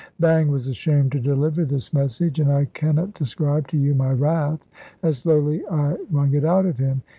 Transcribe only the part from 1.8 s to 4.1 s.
message; and I cannot describe to you my